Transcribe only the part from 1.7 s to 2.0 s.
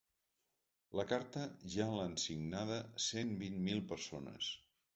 ja